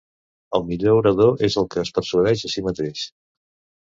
El 0.59 0.63
millor 0.69 0.95
orador 1.01 1.45
és 1.49 1.59
el 1.63 1.69
que 1.75 1.83
es 1.83 1.93
persuadeix 1.99 2.47
a 2.51 2.55
si 2.55 2.65
mateix. 2.69 3.05